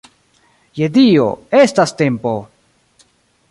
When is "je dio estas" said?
0.79-1.95